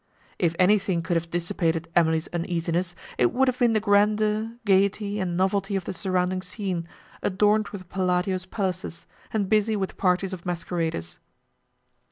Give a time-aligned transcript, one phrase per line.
[0.39, 5.37] If anything could have dissipated Emily's uneasiness, it would have been the grandeur, gaiety, and
[5.37, 6.87] novelty of the surrounding scene,
[7.21, 11.19] adorned with Palladio's palaces, and busy with parties of masqueraders.